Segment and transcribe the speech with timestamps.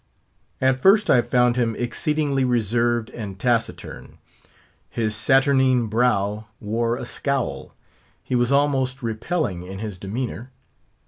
[0.59, 4.17] At first I found him exceedingly reserved and taciturn;
[4.89, 7.75] his saturnine brow wore a scowl;
[8.23, 10.49] he was almost repelling in his demeanour.